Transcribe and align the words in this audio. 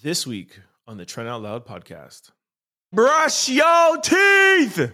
This 0.00 0.28
week 0.28 0.60
on 0.86 0.96
the 0.96 1.04
Trent 1.04 1.28
Out 1.28 1.42
Loud 1.42 1.66
podcast. 1.66 2.30
Brush 2.92 3.48
your 3.48 4.00
teeth! 4.00 4.92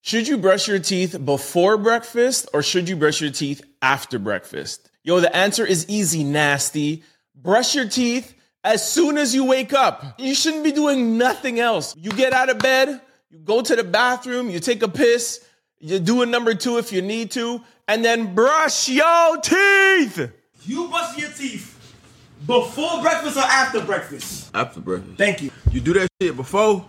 Should 0.00 0.28
you 0.28 0.38
brush 0.38 0.68
your 0.68 0.78
teeth 0.78 1.24
before 1.24 1.76
breakfast 1.76 2.48
or 2.54 2.62
should 2.62 2.88
you 2.88 2.94
brush 2.94 3.20
your 3.20 3.32
teeth 3.32 3.62
after 3.82 4.20
breakfast? 4.20 4.92
Yo, 5.02 5.18
the 5.18 5.34
answer 5.34 5.66
is 5.66 5.88
easy, 5.88 6.22
nasty. 6.22 7.02
Brush 7.34 7.74
your 7.74 7.88
teeth 7.88 8.32
as 8.62 8.88
soon 8.88 9.18
as 9.18 9.34
you 9.34 9.44
wake 9.44 9.72
up. 9.72 10.20
You 10.20 10.32
shouldn't 10.32 10.62
be 10.62 10.70
doing 10.70 11.18
nothing 11.18 11.58
else. 11.58 11.96
You 11.96 12.10
get 12.12 12.32
out 12.32 12.48
of 12.48 12.60
bed, 12.60 13.00
you 13.28 13.38
go 13.38 13.60
to 13.60 13.74
the 13.74 13.82
bathroom, 13.82 14.50
you 14.50 14.60
take 14.60 14.84
a 14.84 14.88
piss, 14.88 15.44
you 15.80 15.98
do 15.98 16.22
a 16.22 16.26
number 16.26 16.54
two 16.54 16.78
if 16.78 16.92
you 16.92 17.02
need 17.02 17.32
to, 17.32 17.60
and 17.88 18.04
then 18.04 18.36
brush 18.36 18.88
your 18.88 19.40
teeth. 19.40 20.30
You 20.64 20.86
brush 20.86 21.18
your 21.18 21.30
teeth 21.30 21.73
before 22.46 23.00
breakfast 23.02 23.36
or 23.36 23.44
after 23.44 23.80
breakfast? 23.80 24.50
After 24.54 24.80
breakfast. 24.80 25.16
Thank 25.16 25.42
you. 25.42 25.50
You 25.70 25.80
do 25.80 25.92
that 25.94 26.08
shit 26.20 26.36
before, 26.36 26.86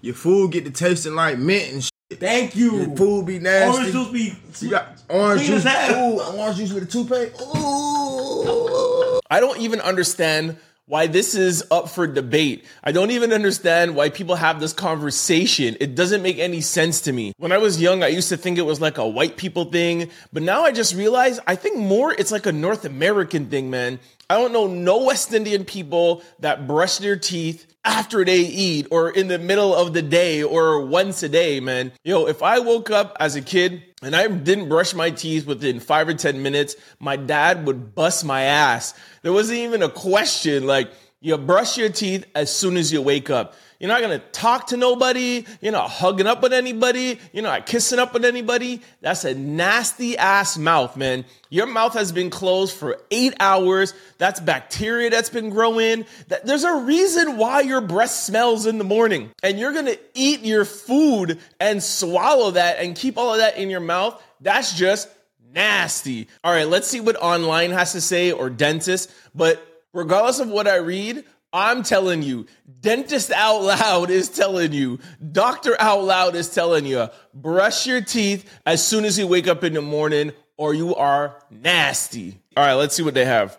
your 0.00 0.14
food 0.14 0.52
get 0.52 0.64
to 0.64 0.70
tasting 0.70 1.14
like 1.14 1.38
mint 1.38 1.72
and 1.72 1.82
shit. 1.82 2.20
Thank 2.20 2.54
you. 2.56 2.76
Your 2.76 2.96
food 2.96 3.26
be 3.26 3.38
nasty. 3.38 3.78
Orange 3.78 3.92
juice 3.92 4.08
be. 4.08 4.66
You 4.66 4.70
got 4.70 5.02
orange 5.08 5.42
juice. 5.42 5.64
Ooh, 5.64 6.20
orange 6.38 6.56
juice 6.56 6.72
with 6.72 6.82
a 6.82 6.86
toothpaste. 6.86 7.40
Ooh. 7.40 9.20
I 9.30 9.40
don't 9.40 9.58
even 9.60 9.80
understand 9.80 10.58
why 10.92 11.06
this 11.06 11.34
is 11.34 11.64
up 11.70 11.88
for 11.88 12.06
debate. 12.06 12.66
I 12.84 12.92
don't 12.92 13.12
even 13.12 13.32
understand 13.32 13.96
why 13.96 14.10
people 14.10 14.34
have 14.34 14.60
this 14.60 14.74
conversation. 14.74 15.74
It 15.80 15.94
doesn't 15.94 16.20
make 16.20 16.38
any 16.38 16.60
sense 16.60 17.00
to 17.02 17.14
me. 17.14 17.32
When 17.38 17.50
I 17.50 17.56
was 17.56 17.80
young, 17.80 18.02
I 18.02 18.08
used 18.08 18.28
to 18.28 18.36
think 18.36 18.58
it 18.58 18.66
was 18.66 18.78
like 18.78 18.98
a 18.98 19.08
white 19.08 19.38
people 19.38 19.64
thing, 19.64 20.10
but 20.34 20.42
now 20.42 20.64
I 20.64 20.70
just 20.70 20.94
realize 20.94 21.40
I 21.46 21.56
think 21.56 21.78
more 21.78 22.12
it's 22.12 22.30
like 22.30 22.44
a 22.44 22.52
North 22.52 22.84
American 22.84 23.46
thing, 23.46 23.70
man. 23.70 24.00
I 24.28 24.34
don't 24.34 24.52
know 24.52 24.66
no 24.66 25.04
West 25.04 25.32
Indian 25.32 25.64
people 25.64 26.22
that 26.40 26.66
brush 26.66 26.98
their 26.98 27.16
teeth 27.16 27.66
after 27.84 28.24
they 28.24 28.40
eat 28.40 28.86
or 28.90 29.10
in 29.10 29.28
the 29.28 29.38
middle 29.38 29.74
of 29.74 29.92
the 29.92 30.02
day 30.02 30.42
or 30.42 30.80
once 30.84 31.22
a 31.22 31.28
day, 31.28 31.60
man. 31.60 31.92
Yo, 32.04 32.26
if 32.26 32.42
I 32.42 32.60
woke 32.60 32.90
up 32.90 33.16
as 33.18 33.34
a 33.36 33.42
kid 33.42 33.82
and 34.02 34.14
I 34.14 34.28
didn't 34.28 34.68
brush 34.68 34.94
my 34.94 35.10
teeth 35.10 35.46
within 35.46 35.80
five 35.80 36.08
or 36.08 36.14
10 36.14 36.42
minutes, 36.42 36.76
my 37.00 37.16
dad 37.16 37.66
would 37.66 37.94
bust 37.94 38.24
my 38.24 38.42
ass. 38.42 38.94
There 39.22 39.32
wasn't 39.32 39.60
even 39.60 39.82
a 39.82 39.88
question. 39.88 40.66
Like, 40.66 40.92
you 41.22 41.38
brush 41.38 41.78
your 41.78 41.88
teeth 41.88 42.26
as 42.34 42.54
soon 42.54 42.76
as 42.76 42.92
you 42.92 43.00
wake 43.00 43.30
up. 43.30 43.54
You're 43.78 43.88
not 43.88 44.00
gonna 44.00 44.18
talk 44.18 44.68
to 44.68 44.76
nobody. 44.76 45.44
You're 45.60 45.72
not 45.72 45.88
hugging 45.90 46.26
up 46.26 46.42
with 46.42 46.52
anybody. 46.52 47.18
You're 47.32 47.42
not 47.42 47.66
kissing 47.66 47.98
up 47.98 48.12
with 48.12 48.24
anybody. 48.24 48.80
That's 49.00 49.24
a 49.24 49.34
nasty 49.34 50.16
ass 50.18 50.58
mouth, 50.58 50.96
man. 50.96 51.24
Your 51.48 51.66
mouth 51.66 51.94
has 51.94 52.12
been 52.12 52.30
closed 52.30 52.76
for 52.76 53.00
eight 53.10 53.34
hours. 53.40 53.94
That's 54.18 54.38
bacteria 54.40 55.10
that's 55.10 55.30
been 55.30 55.50
growing. 55.50 56.06
There's 56.44 56.64
a 56.64 56.76
reason 56.76 57.38
why 57.38 57.60
your 57.62 57.80
breath 57.80 58.10
smells 58.10 58.66
in 58.66 58.78
the 58.78 58.84
morning. 58.84 59.30
And 59.42 59.58
you're 59.58 59.72
gonna 59.72 59.96
eat 60.14 60.40
your 60.40 60.64
food 60.64 61.38
and 61.58 61.82
swallow 61.82 62.52
that 62.52 62.78
and 62.78 62.94
keep 62.94 63.16
all 63.16 63.32
of 63.32 63.38
that 63.38 63.56
in 63.56 63.70
your 63.70 63.80
mouth. 63.80 64.20
That's 64.40 64.76
just 64.76 65.08
nasty. 65.52 66.28
All 66.44 66.52
right, 66.52 66.68
let's 66.68 66.88
see 66.88 67.00
what 67.00 67.16
online 67.16 67.70
has 67.70 67.92
to 67.92 68.00
say 68.00 68.32
or 68.32 68.48
dentist. 68.48 69.10
But 69.34 69.71
regardless 69.92 70.40
of 70.40 70.48
what 70.48 70.66
I 70.66 70.76
read, 70.76 71.24
I'm 71.52 71.82
telling 71.82 72.22
you, 72.22 72.46
dentist 72.80 73.30
out 73.30 73.62
loud 73.62 74.10
is 74.10 74.28
telling 74.28 74.72
you, 74.72 74.98
doctor 75.32 75.76
out 75.78 76.04
loud 76.04 76.34
is 76.34 76.48
telling 76.48 76.86
you, 76.86 77.08
brush 77.34 77.86
your 77.86 78.00
teeth 78.00 78.48
as 78.64 78.84
soon 78.84 79.04
as 79.04 79.18
you 79.18 79.26
wake 79.26 79.48
up 79.48 79.62
in 79.62 79.74
the 79.74 79.82
morning 79.82 80.32
or 80.56 80.72
you 80.72 80.94
are 80.94 81.42
nasty. 81.50 82.40
All 82.56 82.64
right, 82.64 82.74
let's 82.74 82.94
see 82.94 83.02
what 83.02 83.14
they 83.14 83.26
have. 83.26 83.58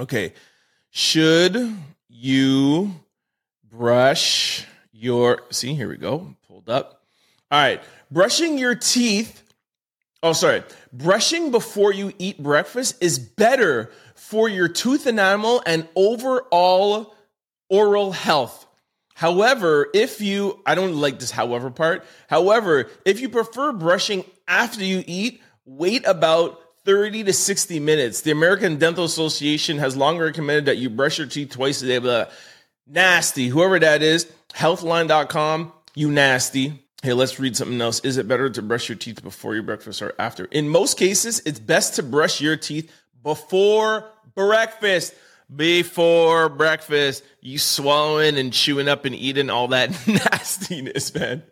Okay. 0.00 0.32
Should 0.90 1.74
you 2.08 2.94
brush 3.68 4.66
your 4.92 5.42
see 5.50 5.74
here 5.74 5.88
we 5.88 5.96
go 5.96 6.34
pulled 6.46 6.68
up 6.70 7.02
all 7.50 7.60
right 7.60 7.82
brushing 8.10 8.56
your 8.56 8.74
teeth 8.74 9.42
oh 10.24 10.32
sorry 10.32 10.64
brushing 10.92 11.52
before 11.52 11.92
you 11.92 12.12
eat 12.18 12.42
breakfast 12.42 12.96
is 13.00 13.18
better 13.20 13.92
for 14.16 14.48
your 14.48 14.66
tooth 14.66 15.06
enamel 15.06 15.62
and 15.64 15.86
overall 15.94 17.14
oral 17.68 18.10
health 18.10 18.66
however 19.14 19.86
if 19.94 20.20
you 20.20 20.60
i 20.66 20.74
don't 20.74 20.96
like 20.96 21.20
this 21.20 21.30
however 21.30 21.70
part 21.70 22.04
however 22.28 22.88
if 23.04 23.20
you 23.20 23.28
prefer 23.28 23.72
brushing 23.72 24.24
after 24.48 24.82
you 24.82 25.04
eat 25.06 25.40
wait 25.64 26.04
about 26.06 26.60
30 26.84 27.24
to 27.24 27.32
60 27.32 27.80
minutes. 27.80 28.20
The 28.20 28.30
American 28.30 28.76
Dental 28.76 29.04
Association 29.04 29.78
has 29.78 29.96
long 29.96 30.18
recommended 30.18 30.66
that 30.66 30.76
you 30.76 30.90
brush 30.90 31.18
your 31.18 31.26
teeth 31.26 31.50
twice 31.50 31.82
a 31.82 31.86
day. 31.86 31.98
Blah. 31.98 32.26
Nasty. 32.86 33.48
Whoever 33.48 33.78
that 33.78 34.02
is, 34.02 34.30
healthline.com, 34.52 35.72
you 35.94 36.10
nasty. 36.10 36.83
Hey, 37.04 37.12
let's 37.12 37.38
read 37.38 37.54
something 37.54 37.82
else. 37.82 38.00
Is 38.00 38.16
it 38.16 38.26
better 38.26 38.48
to 38.48 38.62
brush 38.62 38.88
your 38.88 38.96
teeth 38.96 39.22
before 39.22 39.52
your 39.52 39.62
breakfast 39.62 40.00
or 40.00 40.14
after? 40.18 40.46
In 40.46 40.70
most 40.70 40.96
cases, 40.96 41.42
it's 41.44 41.58
best 41.58 41.96
to 41.96 42.02
brush 42.02 42.40
your 42.40 42.56
teeth 42.56 42.90
before 43.22 44.08
breakfast. 44.34 45.14
Before 45.54 46.48
breakfast, 46.48 47.22
you 47.42 47.58
swallowing 47.58 48.38
and 48.38 48.54
chewing 48.54 48.88
up 48.88 49.04
and 49.04 49.14
eating 49.14 49.50
all 49.50 49.68
that 49.68 49.90
nastiness, 50.06 51.14
man. 51.14 51.42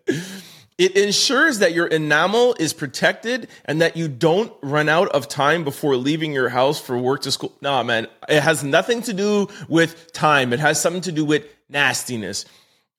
It 0.78 0.96
ensures 0.96 1.58
that 1.58 1.74
your 1.74 1.86
enamel 1.86 2.56
is 2.58 2.72
protected 2.72 3.48
and 3.66 3.82
that 3.82 3.94
you 3.94 4.08
don't 4.08 4.54
run 4.62 4.88
out 4.88 5.08
of 5.08 5.28
time 5.28 5.64
before 5.64 5.96
leaving 5.96 6.32
your 6.32 6.48
house 6.48 6.80
for 6.80 6.96
work 6.96 7.20
to 7.24 7.30
school. 7.30 7.52
Nah, 7.60 7.82
man, 7.82 8.06
it 8.26 8.40
has 8.40 8.64
nothing 8.64 9.02
to 9.02 9.12
do 9.12 9.48
with 9.68 10.14
time. 10.14 10.54
It 10.54 10.60
has 10.60 10.80
something 10.80 11.02
to 11.02 11.12
do 11.12 11.26
with 11.26 11.44
nastiness. 11.68 12.46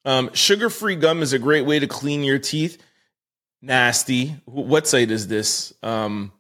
Um, 0.06 0.34
Sugar 0.34 0.70
free 0.70 0.96
gum 0.96 1.22
is 1.22 1.34
a 1.34 1.40
great 1.40 1.66
way 1.66 1.80
to 1.80 1.88
clean 1.88 2.24
your 2.24 2.40
teeth. 2.40 2.82
Nasty. 3.62 4.36
What 4.46 4.88
site 4.88 5.12
is 5.12 5.28
this? 5.28 5.74
Um, 5.82 6.34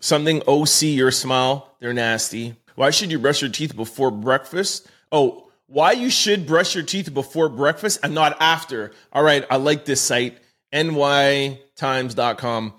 something 0.00 0.42
OC 0.46 0.82
your 0.82 1.10
smile. 1.10 1.74
They're 1.80 1.92
nasty. 1.92 2.54
Why 2.76 2.90
should 2.90 3.10
you 3.10 3.18
brush 3.18 3.42
your 3.42 3.50
teeth 3.50 3.74
before 3.74 4.10
breakfast? 4.10 4.88
Oh, 5.10 5.50
why 5.66 5.92
you 5.92 6.10
should 6.10 6.46
brush 6.46 6.74
your 6.74 6.84
teeth 6.84 7.12
before 7.12 7.48
breakfast 7.48 8.00
and 8.02 8.14
not 8.14 8.36
after. 8.40 8.92
All 9.12 9.22
right, 9.22 9.44
I 9.50 9.56
like 9.56 9.84
this 9.84 10.00
site 10.00 10.38
nytimes.com. 10.72 12.74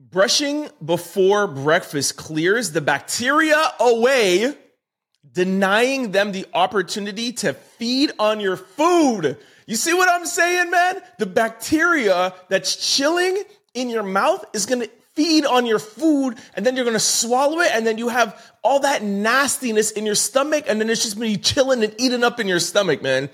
Brushing 0.00 0.68
before 0.84 1.46
breakfast 1.46 2.16
clears 2.16 2.72
the 2.72 2.80
bacteria 2.80 3.72
away, 3.80 4.54
denying 5.32 6.12
them 6.12 6.32
the 6.32 6.46
opportunity 6.52 7.32
to 7.32 7.54
feed 7.54 8.12
on 8.18 8.40
your 8.40 8.56
food. 8.56 9.38
You 9.66 9.76
see 9.76 9.94
what 9.94 10.08
I'm 10.08 10.26
saying, 10.26 10.70
man? 10.70 11.00
The 11.18 11.26
bacteria 11.26 12.34
that's 12.48 12.96
chilling 12.96 13.42
in 13.74 13.88
your 13.88 14.02
mouth 14.02 14.44
is 14.52 14.66
gonna 14.66 14.88
feed 15.14 15.44
on 15.44 15.66
your 15.66 15.78
food, 15.78 16.36
and 16.54 16.64
then 16.64 16.76
you're 16.76 16.84
gonna 16.84 16.98
swallow 16.98 17.60
it, 17.60 17.70
and 17.72 17.86
then 17.86 17.98
you 17.98 18.08
have 18.08 18.52
all 18.62 18.80
that 18.80 19.02
nastiness 19.02 19.90
in 19.90 20.06
your 20.06 20.14
stomach, 20.14 20.64
and 20.68 20.80
then 20.80 20.90
it's 20.90 21.02
just 21.02 21.16
gonna 21.16 21.26
be 21.26 21.36
chilling 21.36 21.82
and 21.82 21.94
eating 21.98 22.24
up 22.24 22.40
in 22.40 22.48
your 22.48 22.60
stomach, 22.60 23.02
man. 23.02 23.28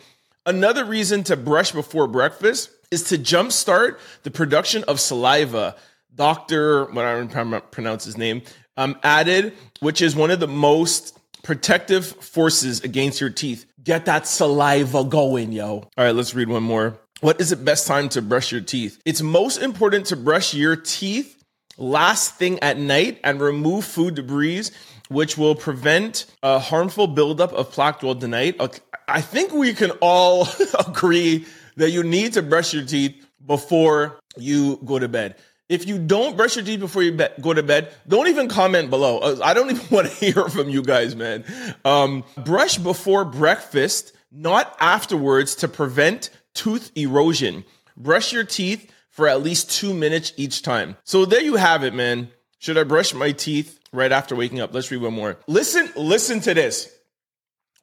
Another 0.47 0.85
reason 0.85 1.25
to 1.25 1.37
brush 1.37 1.73
before 1.73 2.07
breakfast 2.07 2.71
is 2.91 3.05
to 3.05 3.19
jumpstart 3.19 3.99
the 4.23 4.31
production 4.31 4.85
of 4.85 5.01
saliva. 5.01 5.77
Dr. 6.15 6.87
what 6.87 7.05
I 7.05 7.15
don't 7.15 7.31
pron- 7.31 7.63
pronounce 7.71 8.05
his 8.05 8.17
name, 8.17 8.43
um, 8.77 8.99
added, 9.03 9.55
which 9.81 10.03
is 10.03 10.17
one 10.17 10.31
of 10.31 10.41
the 10.41 10.49
most 10.49 11.18
protective 11.49 12.05
forces 12.05 12.85
against 12.85 13.23
your 13.23 13.31
teeth. 13.31 13.65
Get 13.83 14.05
that 14.05 14.27
saliva 14.27 15.03
going, 15.03 15.51
yo. 15.51 15.67
All 15.67 15.91
right, 15.97 16.15
let's 16.15 16.35
read 16.35 16.51
one 16.51 16.63
more. 16.63 17.01
What 17.23 17.41
is 17.41 17.49
the 17.49 17.57
best 17.57 17.87
time 17.87 18.11
to 18.11 18.21
brush 18.21 18.53
your 18.53 18.61
teeth? 18.61 19.01
It's 19.07 19.23
most 19.23 19.57
important 19.57 20.05
to 20.09 20.17
brush 20.17 20.53
your 20.53 20.77
teeth 20.77 21.43
last 21.79 22.35
thing 22.35 22.59
at 22.59 22.77
night 22.77 23.19
and 23.25 23.41
remove 23.41 23.87
food 23.87 24.17
debris, 24.17 24.65
which 25.09 25.39
will 25.39 25.55
prevent 25.55 26.27
a 26.43 26.59
harmful 26.59 27.07
buildup 27.07 27.55
of 27.55 27.73
plaque 27.73 28.01
throughout 28.01 28.21
the 28.21 28.29
night. 28.29 28.61
Okay, 28.61 28.81
I 29.09 29.23
think 29.23 29.55
we 29.55 29.73
can 29.73 29.93
all 30.03 30.47
agree 30.87 31.47
that 31.77 31.89
you 31.89 32.03
need 32.03 32.35
to 32.35 32.43
brush 32.43 32.75
your 32.75 32.85
teeth 32.85 33.27
before 33.47 34.21
you 34.37 34.79
go 34.85 34.99
to 34.99 35.09
bed. 35.09 35.37
If 35.69 35.87
you 35.87 35.99
don't 35.99 36.37
brush 36.37 36.57
your 36.57 36.65
teeth 36.65 36.81
before 36.81 37.03
you 37.03 37.13
be- 37.13 37.29
go 37.41 37.53
to 37.53 37.63
bed, 37.63 37.93
don't 38.07 38.29
even 38.29 38.49
comment 38.49 38.89
below. 38.89 39.19
Uh, 39.19 39.37
I 39.43 39.53
don't 39.53 39.71
even 39.71 39.87
want 39.91 40.09
to 40.09 40.15
hear 40.15 40.49
from 40.49 40.69
you 40.69 40.83
guys, 40.83 41.15
man. 41.15 41.45
Um, 41.85 42.25
brush 42.37 42.79
before 42.79 43.25
breakfast, 43.25 44.13
not 44.33 44.75
afterwards, 44.81 45.55
to 45.57 45.69
prevent 45.69 46.31
tooth 46.55 46.91
erosion. 46.95 47.65
Brush 47.97 48.33
your 48.33 48.45
teeth 48.45 48.91
for 49.11 49.29
at 49.29 49.43
least 49.43 49.71
two 49.71 49.93
minutes 49.93 50.33
each 50.37 50.63
time. 50.63 50.97
So 51.05 51.25
there 51.25 51.43
you 51.43 51.57
have 51.57 51.85
it, 51.85 51.93
man. 51.93 52.31
Should 52.59 52.79
I 52.79 52.85
brush 52.85 53.13
my 53.13 53.33
teeth 53.33 53.79
right 53.93 54.11
after 54.11 54.35
waking 54.35 54.61
up? 54.61 54.73
Let's 54.73 54.91
read 54.91 55.03
one 55.03 55.15
more. 55.15 55.39
Listen, 55.47 55.91
listen 55.97 56.41
to 56.41 56.55
this. 56.55 56.91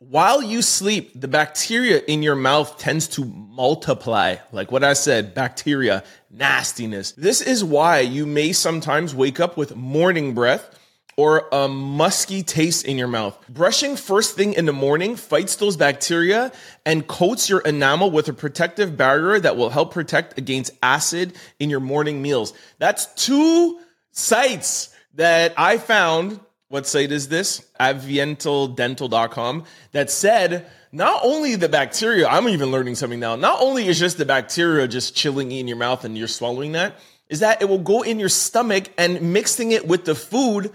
While 0.10 0.44
you 0.44 0.62
sleep, 0.62 1.19
the 1.19 1.28
bacteria 1.28 2.00
in 2.07 2.22
your 2.22 2.36
mouth 2.36 2.78
tends 2.78 3.07
to 3.10 3.25
multiply. 3.25 4.36
Like 4.52 4.72
what 4.72 4.84
I 4.84 4.94
said, 4.94 5.34
bacteria, 5.34 6.04
nastiness. 6.30 7.13
This 7.13 7.42
is 7.42 7.63
why 7.63 8.02
you 8.02 8.28
may 8.28 8.52
sometimes 8.52 9.16
wake 9.16 9.40
up 9.40 9.57
with 9.57 9.75
morning 9.75 10.36
breath 10.36 10.78
or 11.18 11.48
a 11.52 11.68
musky 11.68 12.44
taste 12.44 12.86
in 12.86 13.00
your 13.00 13.07
mouth. 13.07 13.36
Brushing 13.50 13.96
first 13.96 14.36
thing 14.36 14.54
in 14.54 14.68
the 14.68 14.74
morning 14.74 15.16
fights 15.16 15.56
those 15.56 15.75
bacteria 15.75 16.52
and 16.86 17.07
coats 17.07 17.50
your 17.50 17.62
enamel 17.62 18.12
with 18.12 18.28
a 18.28 18.34
protective 18.34 18.96
barrier 18.96 19.40
that 19.40 19.57
will 19.57 19.72
help 19.72 19.92
protect 19.92 20.38
against 20.38 20.72
acid 20.84 21.34
in 21.57 21.72
your 21.72 21.80
morning 21.80 22.22
meals. 22.22 22.54
That's 22.78 23.07
two 23.16 23.80
sites 24.12 24.94
that 25.16 25.56
I 25.57 25.80
found. 25.80 26.40
What 26.67 26.88
site 26.88 27.12
is 27.12 27.27
this? 27.27 27.62
Avientaldental.com 27.79 29.63
that 29.91 30.09
said 30.09 30.65
not 30.91 31.21
only 31.23 31.56
the 31.56 31.69
bacteria, 31.69 32.27
I'm 32.27 32.50
even 32.50 32.71
learning 32.71 32.95
something 32.95 33.19
now. 33.19 33.35
Not 33.35 33.62
only 33.62 33.88
is 33.88 34.00
just 34.00 34.17
the 34.17 34.25
bacteria 34.25 34.88
just 34.88 35.15
chilling 35.15 35.51
in 35.51 35.67
your 35.67 35.77
mouth 35.77 36.06
and 36.06 36.17
you're 36.17 36.27
swallowing 36.27 36.71
that, 36.71 36.95
is 37.27 37.41
that 37.41 37.62
it 37.62 37.65
will 37.65 37.79
go 37.79 38.01
in 38.01 38.19
your 38.19 38.29
stomach 38.29 38.85
and 38.97 39.33
mixing 39.33 39.71
it 39.71 39.88
with 39.88 40.06
the 40.06 40.15
food 40.15 40.71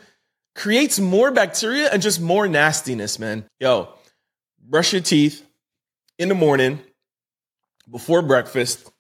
creates 0.54 0.98
more 0.98 1.30
bacteria 1.30 1.88
and 1.90 2.02
just 2.02 2.20
more 2.20 2.46
nastiness, 2.48 3.18
man. 3.18 3.44
Yo, 3.58 3.88
brush 4.62 4.92
your 4.92 5.02
teeth 5.02 5.46
in 6.18 6.28
the 6.28 6.34
morning 6.34 6.80
before 7.90 8.22
breakfast. 8.22 8.90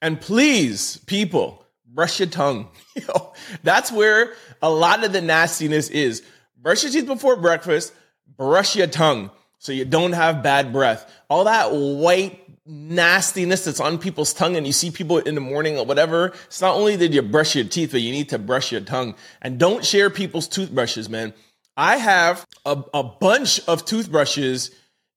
And 0.00 0.20
please, 0.20 0.98
people, 1.06 1.63
brush 1.94 2.18
your 2.18 2.28
tongue. 2.28 2.68
Yo, 2.96 3.32
that's 3.62 3.92
where 3.92 4.34
a 4.60 4.68
lot 4.68 5.04
of 5.04 5.12
the 5.12 5.20
nastiness 5.20 5.88
is. 5.88 6.22
Brush 6.60 6.82
your 6.82 6.92
teeth 6.92 7.06
before 7.06 7.36
breakfast, 7.36 7.94
brush 8.36 8.74
your 8.74 8.86
tongue 8.86 9.30
so 9.58 9.72
you 9.72 9.84
don't 9.84 10.12
have 10.12 10.42
bad 10.42 10.72
breath. 10.72 11.10
All 11.30 11.44
that 11.44 11.72
white 11.72 12.40
nastiness 12.66 13.64
that's 13.64 13.80
on 13.80 13.98
people's 13.98 14.32
tongue 14.32 14.56
and 14.56 14.66
you 14.66 14.72
see 14.72 14.90
people 14.90 15.18
in 15.18 15.34
the 15.34 15.40
morning 15.40 15.78
or 15.78 15.84
whatever, 15.84 16.32
it's 16.46 16.60
not 16.60 16.74
only 16.74 16.96
did 16.96 17.14
you 17.14 17.22
brush 17.22 17.54
your 17.54 17.64
teeth, 17.64 17.92
but 17.92 18.00
you 18.00 18.10
need 18.10 18.30
to 18.30 18.38
brush 18.38 18.72
your 18.72 18.80
tongue. 18.80 19.14
And 19.42 19.58
don't 19.58 19.84
share 19.84 20.10
people's 20.10 20.48
toothbrushes, 20.48 21.08
man. 21.08 21.34
I 21.76 21.96
have 21.96 22.46
a, 22.64 22.82
a 22.94 23.02
bunch 23.02 23.60
of 23.68 23.84
toothbrushes 23.84 24.70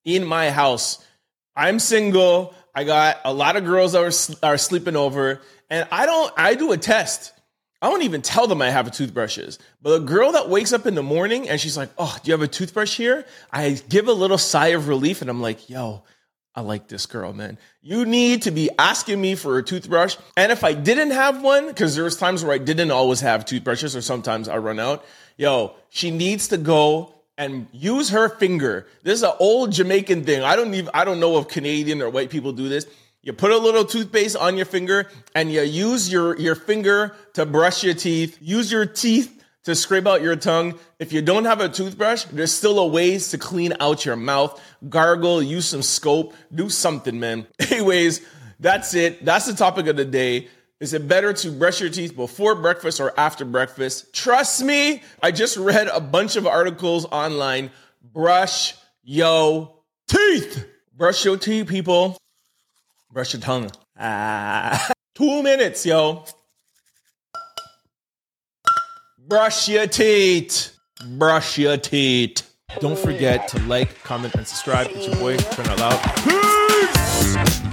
in 0.04 0.26
my 0.26 0.50
house. 0.50 1.04
I'm 1.56 1.80
single. 1.80 2.54
I 2.76 2.84
got 2.84 3.18
a 3.26 3.34
lot 3.34 3.56
of 3.56 3.66
girls 3.66 3.94
that 3.94 4.40
are, 4.44 4.52
are 4.52 4.58
sleeping 4.58 4.96
over 4.96 5.42
and 5.70 5.88
I 5.92 6.06
don't, 6.06 6.34
I 6.38 6.56
do 6.56 6.72
a 6.72 6.78
test. 6.78 7.34
I 7.82 7.90
don't 7.90 8.02
even 8.02 8.22
tell 8.22 8.48
them 8.48 8.62
I 8.62 8.70
have 8.70 8.88
a 8.88 8.92
toothbrushes. 8.92 9.60
But 9.82 9.92
a 9.92 10.00
girl 10.00 10.32
that 10.32 10.50
wakes 10.50 10.74
up 10.74 10.86
in 10.86 10.96
the 10.96 11.04
morning 11.04 11.48
and 11.48 11.60
she's 11.60 11.78
like, 11.78 11.90
Oh, 11.98 12.18
do 12.24 12.30
you 12.30 12.34
have 12.34 12.42
a 12.42 12.48
toothbrush 12.48 12.98
here? 12.98 13.26
I 13.52 13.80
give 13.88 14.08
a 14.08 14.14
little 14.14 14.40
sigh 14.40 14.70
of 14.70 14.88
relief 14.88 15.22
and 15.22 15.30
I'm 15.30 15.42
like, 15.42 15.70
Yo, 15.70 16.04
I 16.56 16.62
like 16.62 16.88
this 16.88 17.06
girl, 17.06 17.34
man. 17.34 17.60
You 17.84 18.04
need 18.06 18.42
to 18.44 18.52
be 18.52 18.72
asking 18.80 19.22
me 19.22 19.36
for 19.36 19.60
a 19.60 19.64
toothbrush. 19.64 20.18
And 20.36 20.52
if 20.52 20.64
I 20.64 20.74
didn't 20.74 21.12
have 21.12 21.44
one, 21.44 21.68
because 21.68 21.96
there's 21.96 22.18
times 22.18 22.44
where 22.44 22.56
I 22.56 22.58
didn't 22.58 22.90
always 22.90 23.20
have 23.20 23.46
toothbrushes, 23.46 23.96
or 23.96 24.02
sometimes 24.02 24.50
I 24.50 24.58
run 24.58 24.80
out, 24.80 25.06
yo, 25.38 25.76
she 25.90 26.10
needs 26.10 26.48
to 26.48 26.58
go 26.58 27.14
and 27.38 27.68
use 27.72 28.10
her 28.10 28.28
finger. 28.28 28.88
This 29.04 29.20
is 29.20 29.24
an 29.24 29.34
old 29.40 29.72
Jamaican 29.72 30.24
thing. 30.24 30.42
I 30.42 30.56
don't 30.56 30.74
even 30.74 30.90
I 30.96 31.06
don't 31.06 31.20
know 31.20 31.38
if 31.38 31.48
Canadian 31.48 32.02
or 32.02 32.10
white 32.10 32.32
people 32.32 32.52
do 32.54 32.68
this. 32.68 32.88
You 33.28 33.34
put 33.34 33.52
a 33.52 33.58
little 33.58 33.84
toothpaste 33.84 34.38
on 34.38 34.56
your 34.56 34.66
finger 34.66 35.10
and 35.36 35.52
you 35.52 35.62
use 35.62 36.10
your, 36.10 36.40
your 36.40 36.56
finger 36.56 37.14
to 37.34 37.46
brush 37.46 37.84
your 37.84 37.94
teeth. 37.94 38.38
Use 38.40 38.72
your 38.72 38.86
teeth 38.86 39.44
to 39.66 39.76
scrape 39.76 40.08
out 40.08 40.22
your 40.22 40.38
tongue. 40.38 40.80
If 40.98 41.12
you 41.12 41.22
don't 41.22 41.44
have 41.44 41.60
a 41.60 41.68
toothbrush, 41.68 42.24
there's 42.32 42.54
still 42.54 42.80
a 42.80 42.88
ways 42.88 43.32
to 43.32 43.38
clean 43.38 43.74
out 43.82 44.06
your 44.06 44.16
mouth. 44.16 44.58
Gargle, 44.88 45.44
use 45.44 45.66
some 45.66 45.82
scope, 45.82 46.36
do 46.56 46.70
something, 46.70 47.20
man. 47.20 47.46
Anyways, 47.60 48.22
that's 48.62 48.94
it. 48.94 49.26
That's 49.26 49.46
the 49.46 49.56
topic 49.56 49.88
of 49.88 49.98
the 49.98 50.06
day. 50.06 50.48
Is 50.80 50.94
it 50.94 51.06
better 51.06 51.34
to 51.34 51.52
brush 51.52 51.82
your 51.82 51.90
teeth 51.90 52.16
before 52.16 52.56
breakfast 52.56 53.02
or 53.02 53.14
after 53.20 53.44
breakfast? 53.44 54.14
Trust 54.14 54.64
me, 54.64 55.04
I 55.22 55.32
just 55.32 55.58
read 55.58 55.90
a 55.90 56.00
bunch 56.00 56.38
of 56.38 56.48
articles 56.48 57.04
online. 57.04 57.72
Brush 58.02 58.76
yo 59.04 59.82
teeth. 60.08 60.66
Brush 60.96 61.26
your 61.26 61.36
teeth, 61.36 61.68
people. 61.68 62.18
Brush 63.18 63.34
your 63.34 63.42
tongue. 63.42 63.72
Ah. 64.00 64.92
Two 65.16 65.42
minutes, 65.42 65.88
yo. 65.88 66.24
Brush 69.18 69.68
your 69.68 69.88
teeth. 69.88 70.78
Brush 71.18 71.58
your 71.58 71.78
teeth. 71.78 72.48
Don't 72.80 73.00
forget 73.00 73.48
to 73.48 73.60
like, 73.62 74.04
comment, 74.04 74.36
and 74.36 74.46
subscribe. 74.46 74.90
It's 74.92 75.08
your 75.08 75.16
boy, 75.16 75.36
Trent 75.38 75.68
Out 75.68 75.80
Loud. 75.80 76.00
Peace! 76.26 77.67